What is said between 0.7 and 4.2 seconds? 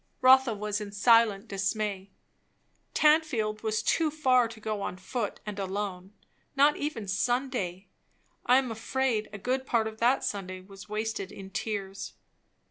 in silent dismay. Tanfield was too